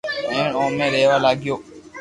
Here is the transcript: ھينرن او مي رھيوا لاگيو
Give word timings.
ھينرن 0.31 0.51
او 0.57 0.63
مي 0.77 0.87
رھيوا 0.93 1.17
لاگيو 1.23 1.55